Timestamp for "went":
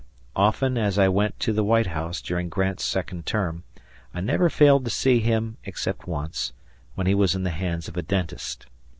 1.07-1.39